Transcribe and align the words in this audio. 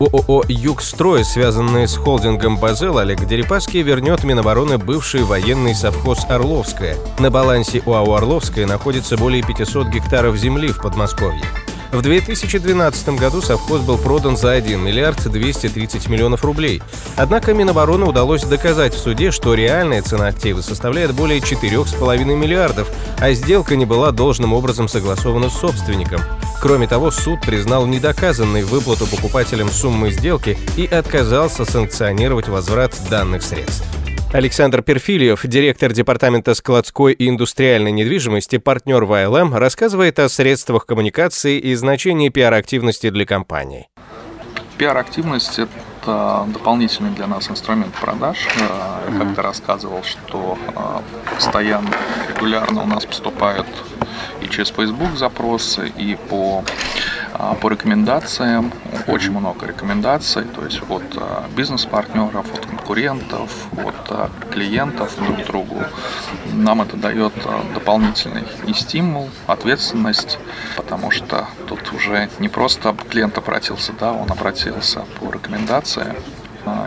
ООО 0.00 0.44
«Югстрой», 0.48 1.24
связанные 1.24 1.88
с 1.88 1.96
холдингом 1.96 2.56
«Базел», 2.56 2.98
Олег 2.98 3.24
Дерипаский 3.26 3.82
вернет 3.82 4.22
Минобороны 4.22 4.78
бывший 4.78 5.24
военный 5.24 5.74
совхоз 5.74 6.24
«Орловская». 6.28 6.96
На 7.18 7.30
балансе 7.30 7.82
УАО 7.84 8.14
«Орловская» 8.14 8.66
находится 8.66 9.16
более 9.16 9.42
500 9.42 9.88
гектаров 9.88 10.36
земли 10.36 10.68
в 10.68 10.80
Подмосковье. 10.80 11.42
В 11.90 12.02
2012 12.02 13.08
году 13.18 13.40
совхоз 13.40 13.80
был 13.80 13.96
продан 13.96 14.36
за 14.36 14.52
1 14.52 14.78
миллиард 14.78 15.22
230 15.22 16.08
миллионов 16.08 16.44
рублей. 16.44 16.82
Однако 17.16 17.54
Минобороны 17.54 18.04
удалось 18.04 18.44
доказать 18.44 18.94
в 18.94 18.98
суде, 18.98 19.30
что 19.30 19.54
реальная 19.54 20.02
цена 20.02 20.26
актива 20.26 20.60
составляет 20.60 21.14
более 21.14 21.40
4,5 21.40 22.24
миллиардов, 22.36 22.90
а 23.18 23.32
сделка 23.32 23.74
не 23.74 23.86
была 23.86 24.10
должным 24.10 24.52
образом 24.52 24.86
согласована 24.86 25.48
с 25.48 25.58
собственником. 25.58 26.20
Кроме 26.60 26.86
того, 26.86 27.10
суд 27.10 27.40
признал 27.40 27.86
недоказанной 27.86 28.64
выплату 28.64 29.06
покупателям 29.06 29.70
суммы 29.70 30.10
сделки 30.10 30.58
и 30.76 30.84
отказался 30.84 31.64
санкционировать 31.64 32.48
возврат 32.48 32.94
данных 33.08 33.42
средств. 33.42 33.86
Александр 34.30 34.82
Перфильев, 34.82 35.46
директор 35.46 35.90
Департамента 35.90 36.54
складской 36.54 37.14
и 37.14 37.30
индустриальной 37.30 37.92
недвижимости, 37.92 38.58
партнер 38.58 39.06
ВЛМ, 39.06 39.54
рассказывает 39.54 40.18
о 40.18 40.28
средствах 40.28 40.84
коммуникации 40.84 41.58
и 41.58 41.74
значении 41.74 42.28
пиар-активности 42.28 43.08
для 43.08 43.24
компании. 43.24 43.88
Пиар-активность– 44.76 45.58
это 46.04 46.46
дополнительный 46.48 47.10
для 47.12 47.26
нас 47.26 47.50
инструмент 47.50 47.94
продаж. 47.94 48.46
Э, 48.58 49.10
я 49.10 49.18
как-то 49.18 49.40
рассказывал, 49.40 50.02
что 50.02 50.58
э, 50.76 51.34
постоянно, 51.34 51.88
регулярно 52.28 52.82
у 52.82 52.86
нас 52.86 53.06
поступают 53.06 53.66
и 54.42 54.48
через 54.48 54.68
Facebook 54.68 55.16
запросы, 55.16 55.90
и 55.96 56.18
по 56.28 56.64
по 57.60 57.68
рекомендациям, 57.68 58.72
очень 59.06 59.30
много 59.30 59.66
рекомендаций, 59.66 60.44
то 60.44 60.64
есть 60.64 60.80
от 60.88 61.04
а, 61.16 61.44
бизнес-партнеров, 61.56 62.46
от 62.52 62.66
конкурентов, 62.66 63.68
от 63.84 64.10
а, 64.10 64.30
клиентов 64.50 65.14
друг 65.16 65.46
другу. 65.46 65.84
Нам 66.52 66.82
это 66.82 66.96
дает 66.96 67.32
дополнительный 67.74 68.44
и 68.66 68.72
стимул, 68.72 69.30
ответственность, 69.46 70.38
потому 70.76 71.12
что 71.12 71.46
тут 71.68 71.92
уже 71.92 72.28
не 72.40 72.48
просто 72.48 72.94
клиент 73.08 73.38
обратился, 73.38 73.92
да, 73.98 74.12
он 74.12 74.30
обратился 74.30 75.04
по 75.20 75.30
рекомендации, 75.30 76.16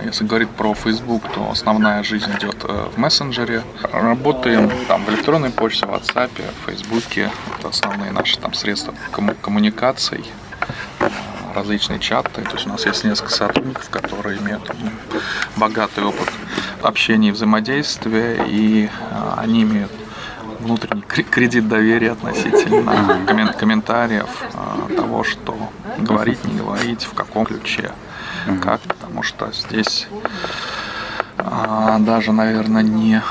если 0.04 0.26
говорить 0.26 0.50
про 0.50 0.74
Facebook, 0.74 1.24
то 1.34 1.50
основная 1.50 2.04
жизнь 2.04 2.30
идет 2.38 2.58
э, 2.66 2.90
в 2.94 3.00
мессенджере. 3.00 3.64
Работаем 3.92 4.70
там 4.88 5.06
в 5.06 5.10
электронной 5.10 5.50
почте, 5.50 5.88
в 5.88 5.90
WhatsApp, 5.90 6.30
в 6.30 6.70
Facebook. 6.70 7.04
Это 7.18 7.70
основные 7.70 8.12
наши 8.12 8.38
там 8.38 8.54
средства 8.54 8.94
коммуникаций 9.42 10.24
различные 11.54 12.00
чаты. 12.00 12.42
То 12.42 12.54
есть 12.54 12.66
у 12.66 12.70
нас 12.70 12.86
есть 12.86 13.04
несколько 13.04 13.32
сотрудников, 13.32 13.90
которые 13.90 14.40
имеют 14.40 14.66
там, 14.66 14.78
богатый 15.58 16.04
опыт 16.04 16.30
общения 16.82 17.30
и 17.30 17.32
взаимодействия, 17.32 18.44
и 18.48 18.90
а, 19.12 19.36
они 19.38 19.64
имеют 19.64 19.92
внутренний 20.60 21.02
кредит 21.02 21.68
доверия 21.68 22.12
относительно 22.12 23.54
комментариев 23.58 24.30
а, 24.54 24.88
того, 24.96 25.24
что 25.24 25.58
говорить, 25.98 26.44
не 26.46 26.58
говорить, 26.58 27.04
в 27.04 27.14
каком 27.14 27.46
ключе, 27.46 27.92
как, 28.62 28.82
потому 28.82 29.24
что 29.24 29.52
здесь 29.52 30.08
а, 31.38 31.98
даже, 32.00 32.32
наверное, 32.32 32.84
не 32.84 33.22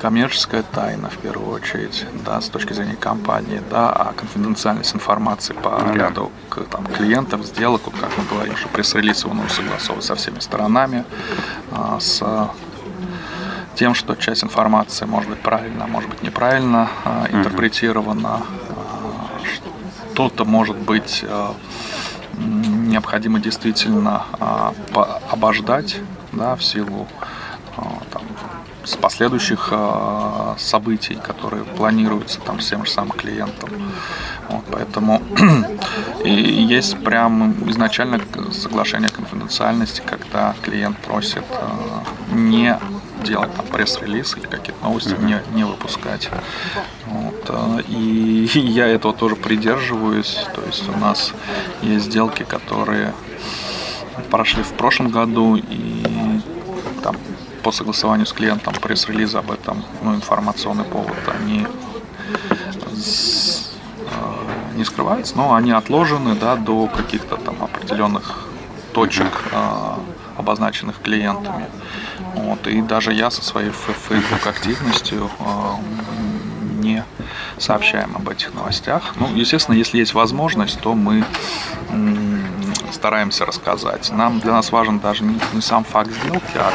коммерческая 0.00 0.62
тайна 0.62 1.10
в 1.10 1.18
первую 1.18 1.52
очередь, 1.52 2.06
да, 2.24 2.40
с 2.40 2.48
точки 2.48 2.72
зрения 2.72 2.96
компании, 2.96 3.60
да, 3.70 3.92
а 3.92 4.12
конфиденциальность 4.14 4.94
информации 4.94 5.52
по 5.52 5.68
mm-hmm. 5.68 5.94
ряду 5.94 6.32
там, 6.70 6.86
клиентов, 6.86 7.44
сделок, 7.44 7.82
вот 7.84 7.94
как 8.00 8.10
мы 8.16 8.24
говорим, 8.24 8.56
что 8.56 8.68
пресс-релиз 8.68 9.24
его 9.24 9.34
нужно 9.34 9.50
согласовывать 9.50 10.04
со 10.06 10.14
всеми 10.14 10.38
сторонами, 10.38 11.04
а, 11.70 12.00
с 12.00 12.50
тем, 13.74 13.94
что 13.94 14.14
часть 14.14 14.42
информации 14.42 15.04
может 15.04 15.28
быть 15.28 15.40
правильно, 15.40 15.84
а 15.84 15.86
может 15.86 16.08
быть 16.08 16.22
неправильно 16.22 16.88
а, 17.04 17.26
интерпретирована, 17.30 18.40
а, 18.40 19.40
что-то 20.14 20.46
может 20.46 20.76
быть 20.78 21.22
а, 21.28 21.54
необходимо 22.38 23.38
действительно 23.38 24.24
а, 24.32 24.72
обождать, 25.30 25.96
да, 26.32 26.56
в 26.56 26.64
силу 26.64 27.06
а, 27.76 27.98
с 28.84 28.96
последующих 28.96 29.68
э, 29.72 30.54
событий, 30.58 31.14
которые 31.14 31.64
планируются 31.64 32.40
там 32.40 32.60
с 32.60 32.68
тем 32.68 32.84
же 32.84 32.90
самым 32.90 33.12
клиентом. 33.12 33.70
Вот, 34.48 34.64
поэтому 34.70 35.22
и 36.24 36.32
есть 36.32 37.02
прям 37.04 37.54
изначально 37.70 38.20
соглашение 38.52 39.10
конфиденциальности, 39.10 40.02
когда 40.04 40.54
клиент 40.62 40.98
просит 40.98 41.44
э, 41.50 42.34
не 42.34 42.78
делать 43.22 43.54
там 43.54 43.66
пресс-релиз 43.66 44.36
или 44.36 44.46
какие-то 44.46 44.82
новости 44.82 45.14
не, 45.20 45.40
не 45.54 45.64
выпускать. 45.64 46.30
Вот, 47.06 47.44
э, 47.48 47.82
и 47.88 48.50
я 48.54 48.86
этого 48.86 49.14
тоже 49.14 49.36
придерживаюсь. 49.36 50.38
То 50.54 50.62
есть 50.66 50.88
у 50.88 50.98
нас 50.98 51.32
есть 51.82 52.06
сделки, 52.06 52.44
которые 52.44 53.12
прошли 54.30 54.62
в 54.62 54.72
прошлом 54.72 55.10
году 55.10 55.56
и 55.56 56.40
там 57.02 57.16
по 57.62 57.72
согласованию 57.72 58.26
с 58.26 58.32
клиентом 58.32 58.74
пресс-релизы 58.74 59.38
об 59.38 59.50
этом, 59.50 59.84
ну, 60.02 60.14
информационный 60.14 60.84
повод, 60.84 61.16
они 61.40 61.66
э, 62.66 62.86
не 64.76 64.84
скрываются, 64.84 65.36
но 65.36 65.54
они 65.54 65.72
отложены 65.72 66.34
да, 66.34 66.56
до 66.56 66.86
каких-то 66.86 67.36
там 67.36 67.62
определенных 67.62 68.48
точек, 68.92 69.44
э, 69.52 69.94
обозначенных 70.36 71.00
клиентами. 71.02 71.66
Вот, 72.34 72.66
и 72.66 72.80
даже 72.82 73.12
я 73.12 73.30
со 73.30 73.42
своей 73.42 73.70
Facebook 73.70 74.46
активностью 74.46 75.30
э, 75.38 75.44
не 76.80 77.04
сообщаем 77.58 78.16
об 78.16 78.28
этих 78.28 78.54
новостях. 78.54 79.14
Ну, 79.16 79.28
естественно, 79.34 79.76
если 79.76 79.98
есть 79.98 80.14
возможность, 80.14 80.80
то 80.80 80.94
мы 80.94 81.24
стараемся 82.92 83.46
рассказать. 83.46 84.10
Нам 84.10 84.40
для 84.40 84.52
нас 84.52 84.72
важен 84.72 84.98
даже 84.98 85.24
не, 85.24 85.38
не 85.52 85.60
сам 85.60 85.84
факт 85.84 86.10
сделки, 86.10 86.56
а, 86.56 86.72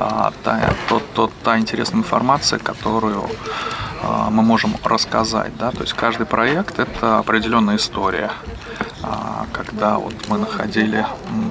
а 0.00 0.32
та, 0.44 0.74
тот, 0.88 1.02
тот, 1.14 1.32
та 1.44 1.58
интересная 1.58 2.00
информация, 2.00 2.58
которую 2.58 3.28
а, 4.02 4.30
мы 4.30 4.42
можем 4.42 4.74
рассказать. 4.84 5.56
Да? 5.58 5.70
То 5.70 5.82
есть 5.82 5.92
каждый 5.94 6.26
проект 6.26 6.78
это 6.78 7.18
определенная 7.18 7.76
история. 7.76 8.30
А, 9.02 9.46
когда 9.52 9.98
вот 9.98 10.14
мы 10.28 10.38
находили 10.38 11.06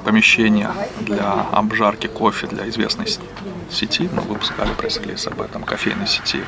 помещение 0.06 0.70
для 1.00 1.46
обжарки 1.52 2.08
кофе 2.08 2.48
для 2.48 2.68
известной 2.70 3.08
сети, 3.70 4.10
мы 4.14 4.22
выпускали 4.22 4.74
пресс-релиз 4.74 5.28
об 5.28 5.42
этом, 5.42 5.64
кофейной 5.64 6.08
сети. 6.08 6.44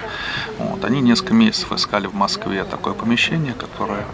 Вот, 0.57 0.83
они 0.85 1.01
несколько 1.01 1.33
месяцев 1.33 1.71
искали 1.71 2.07
в 2.07 2.13
Москве 2.13 2.63
такое 2.63 2.93
помещение, 2.93 3.53
которое 3.53 4.05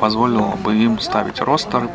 позволило 0.00 0.56
бы 0.56 0.74
им 0.74 0.98
ставить 0.98 1.40
ростеры, 1.40 1.88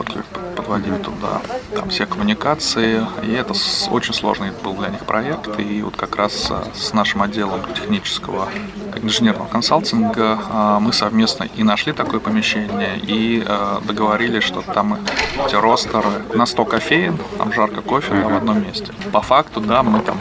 подводить 0.67 1.01
туда 1.01 1.41
там 1.75 1.89
все 1.89 2.05
коммуникации. 2.05 3.05
И 3.23 3.31
это 3.31 3.53
очень 3.91 4.13
сложный 4.13 4.51
был 4.63 4.73
для 4.73 4.89
них 4.89 5.05
проект. 5.05 5.59
И 5.59 5.81
вот 5.81 5.95
как 5.95 6.15
раз 6.17 6.47
э, 6.49 6.63
с 6.75 6.93
нашим 6.93 7.21
отделом 7.21 7.61
технического 7.73 8.49
инженерного 8.95 9.47
консалтинга 9.47 10.39
э, 10.49 10.77
мы 10.81 10.93
совместно 10.93 11.43
и 11.43 11.63
нашли 11.63 11.93
такое 11.93 12.19
помещение, 12.19 12.97
и 12.97 13.43
э, 13.45 13.79
договорились, 13.83 14.43
что 14.43 14.61
там 14.61 14.99
эти 15.45 15.55
ростеры 15.55 16.25
на 16.33 16.45
100 16.45 16.65
кофеин, 16.65 17.17
там 17.37 17.53
жарко 17.53 17.81
кофе 17.81 18.13
да, 18.13 18.27
в 18.27 18.37
одном 18.37 18.61
месте. 18.63 18.93
По 19.11 19.21
факту, 19.21 19.61
да, 19.61 19.83
мы 19.83 20.01
там 20.01 20.19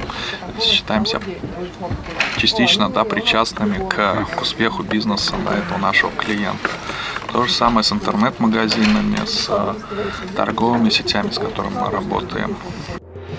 считаемся 0.61 1.21
частично 2.37 2.89
да, 2.89 3.05
причастными 3.05 3.87
к, 3.89 4.27
к 4.37 4.43
успеху 4.43 4.83
бизнеса 4.83 5.35
да, 5.45 5.57
этого 5.57 5.79
нашего 5.79 6.13
клиента. 6.13 6.71
То 7.37 7.45
же 7.45 7.53
самое 7.53 7.85
с 7.85 7.93
интернет-магазинами, 7.93 9.19
с 9.27 9.49
э, 9.51 9.75
торговыми 10.35 10.89
сетями, 10.89 11.31
с 11.31 11.39
которыми 11.39 11.75
мы 11.75 11.91
работаем. 11.91 12.57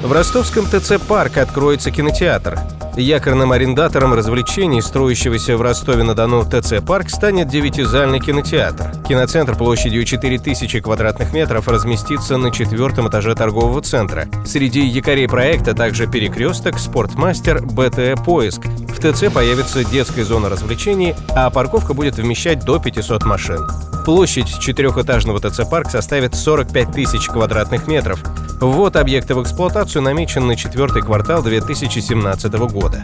В 0.04 0.12
ростовском 0.12 0.68
ТЦ 0.68 1.02
«Парк» 1.08 1.38
откроется 1.38 1.90
кинотеатр. 1.90 2.60
Якорным 2.96 3.52
арендатором 3.52 4.14
развлечений, 4.14 4.84
строящегося 4.84 5.58
в 5.58 5.64
Ростове-на-Дону 5.64 6.46
ТЦ 6.46 6.76
«Парк», 6.86 7.10
станет 7.10 7.48
девятизальный 7.48 8.20
кинотеатр. 8.20 8.92
Киноцентр 9.08 9.56
площадью 9.56 10.06
4000 10.06 10.80
квадратных 10.80 11.34
метров 11.34 11.68
разместится 11.68 12.38
на 12.38 12.52
четвертом 12.52 13.10
этаже 13.10 13.34
торгового 13.34 13.82
центра. 13.82 14.28
Среди 14.46 14.86
якорей 14.86 15.28
проекта 15.28 15.74
также 15.74 16.06
«Перекресток», 16.06 16.78
«Спортмастер», 16.78 17.66
«БТ 17.66 18.24
Поиск». 18.24 18.62
В 18.98 19.00
ТЦ 19.00 19.32
появится 19.32 19.84
детская 19.84 20.24
зона 20.24 20.50
развлечений, 20.50 21.14
а 21.36 21.52
парковка 21.52 21.94
будет 21.94 22.16
вмещать 22.16 22.66
до 22.66 22.80
500 22.80 23.26
машин. 23.26 23.68
Площадь 24.06 24.60
четырехэтажного 24.60 25.40
ТЦ-парк 25.40 25.92
составит 25.92 26.34
45 26.34 26.94
тысяч 26.94 27.28
квадратных 27.28 27.88
метров. 27.88 28.20
Ввод 28.60 28.96
объекта 28.96 29.36
в 29.36 29.44
эксплуатацию 29.44 30.02
намечен 30.02 30.48
на 30.48 30.56
четвертый 30.56 31.04
квартал 31.04 31.44
2017 31.44 32.52
года. 32.72 33.04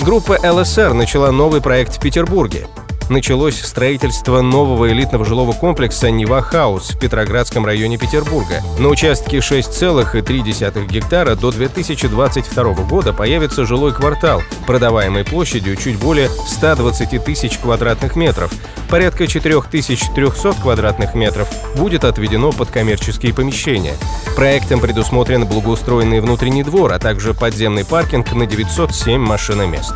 Группа 0.00 0.32
ЛСР 0.42 0.94
начала 0.94 1.30
новый 1.30 1.60
проект 1.60 1.96
в 1.96 2.00
Петербурге 2.00 2.66
началось 3.12 3.60
строительство 3.60 4.40
нового 4.40 4.90
элитного 4.90 5.24
жилого 5.24 5.52
комплекса 5.52 6.10
«Нева 6.10 6.42
Хаус» 6.42 6.90
в 6.90 6.98
Петроградском 6.98 7.64
районе 7.64 7.98
Петербурга. 7.98 8.62
На 8.78 8.88
участке 8.88 9.38
6,3 9.38 10.86
гектара 10.86 11.34
до 11.36 11.52
2022 11.52 12.74
года 12.84 13.12
появится 13.12 13.64
жилой 13.66 13.92
квартал, 13.92 14.42
продаваемой 14.66 15.24
площадью 15.24 15.76
чуть 15.76 15.98
более 15.98 16.28
120 16.28 17.24
тысяч 17.24 17.58
квадратных 17.58 18.16
метров. 18.16 18.52
Порядка 18.88 19.26
4300 19.26 20.54
квадратных 20.54 21.14
метров 21.14 21.48
будет 21.76 22.04
отведено 22.04 22.52
под 22.52 22.70
коммерческие 22.70 23.32
помещения. 23.32 23.94
Проектом 24.36 24.80
предусмотрен 24.80 25.46
благоустроенный 25.46 26.20
внутренний 26.20 26.64
двор, 26.64 26.92
а 26.92 26.98
также 26.98 27.34
подземный 27.34 27.84
паркинг 27.84 28.32
на 28.32 28.46
907 28.46 29.20
машиномест. 29.20 29.94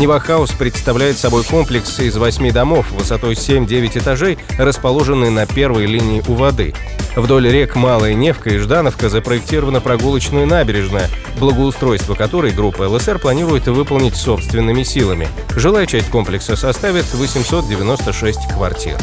Neva 0.00 0.26
Haus 0.26 0.52
представляет 0.52 1.18
собой 1.18 1.44
комплекс 1.44 1.98
из 1.98 2.16
восьми 2.16 2.50
домов 2.50 2.90
высотой 2.90 3.34
7-9 3.34 3.98
этажей, 3.98 4.38
расположенный 4.58 5.28
на 5.28 5.44
первой 5.44 5.84
линии 5.84 6.22
у 6.26 6.32
воды. 6.32 6.72
Вдоль 7.16 7.50
рек 7.50 7.76
Малая 7.76 8.14
Невка 8.14 8.48
и 8.48 8.56
Ждановка 8.56 9.10
запроектирована 9.10 9.82
прогулочная 9.82 10.46
набережная, 10.46 11.10
благоустройство 11.38 12.14
которой 12.14 12.52
группа 12.52 12.88
ЛСР 12.88 13.18
планирует 13.18 13.66
выполнить 13.66 14.16
собственными 14.16 14.84
силами. 14.84 15.28
Жилая 15.54 15.84
часть 15.84 16.08
комплекса 16.08 16.56
составит 16.56 17.04
896 17.12 18.54
квартир. 18.54 18.96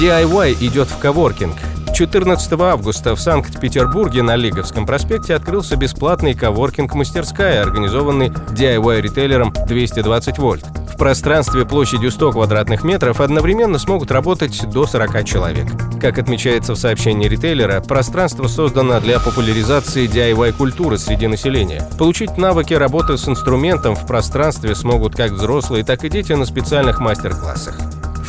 DIY 0.00 0.56
идет 0.66 0.88
в 0.88 0.98
коворкинг. 0.98 1.54
14 1.92 2.52
августа 2.52 3.14
в 3.14 3.20
Санкт-Петербурге 3.20 4.22
на 4.22 4.34
Лиговском 4.34 4.86
проспекте 4.86 5.34
открылся 5.34 5.76
бесплатный 5.76 6.32
коворкинг-мастерская, 6.32 7.60
организованный 7.60 8.28
DIY-ритейлером 8.28 9.52
220 9.66 10.38
вольт. 10.38 10.64
В 10.92 10.96
пространстве 10.96 11.66
площадью 11.66 12.10
100 12.10 12.32
квадратных 12.32 12.82
метров 12.82 13.20
одновременно 13.20 13.78
смогут 13.78 14.10
работать 14.10 14.62
до 14.70 14.86
40 14.86 15.24
человек. 15.24 15.66
Как 16.00 16.18
отмечается 16.18 16.72
в 16.74 16.78
сообщении 16.78 17.28
ритейлера, 17.28 17.80
пространство 17.80 18.48
создано 18.48 18.98
для 19.00 19.20
популяризации 19.20 20.08
DIY-культуры 20.08 20.96
среди 20.96 21.26
населения. 21.26 21.86
Получить 21.98 22.38
навыки 22.38 22.72
работы 22.72 23.18
с 23.18 23.28
инструментом 23.28 23.96
в 23.96 24.06
пространстве 24.06 24.74
смогут 24.74 25.14
как 25.14 25.32
взрослые, 25.32 25.84
так 25.84 26.04
и 26.04 26.08
дети 26.08 26.32
на 26.32 26.46
специальных 26.46 27.00
мастер-классах. 27.00 27.78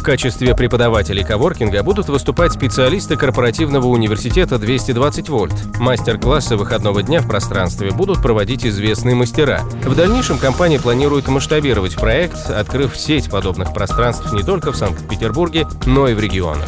В 0.03 0.05
качестве 0.05 0.53
преподавателей 0.53 1.23
коворкинга 1.23 1.81
будут 1.81 2.09
выступать 2.09 2.51
специалисты 2.51 3.15
корпоративного 3.15 3.88
университета 3.88 4.59
220 4.59 5.29
вольт. 5.29 5.53
Мастер-классы 5.79 6.57
выходного 6.57 7.01
дня 7.03 7.21
в 7.21 7.27
пространстве 7.29 7.89
будут 7.91 8.21
проводить 8.21 8.65
известные 8.65 9.15
мастера. 9.15 9.61
В 9.85 9.95
дальнейшем 9.95 10.39
компания 10.39 10.77
планирует 10.77 11.29
масштабировать 11.29 11.95
проект, 11.95 12.50
открыв 12.50 12.97
сеть 12.97 13.29
подобных 13.29 13.73
пространств 13.73 14.33
не 14.33 14.44
только 14.44 14.73
в 14.73 14.75
Санкт-Петербурге, 14.75 15.67
но 15.85 16.09
и 16.09 16.13
в 16.13 16.19
регионах. 16.19 16.67